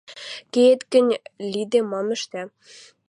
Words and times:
–Кеет 0.53 0.81
гӹнь, 0.91 1.11
лиде 1.51 1.79
мам 1.91 2.07
ӹштӓ... 2.15 2.43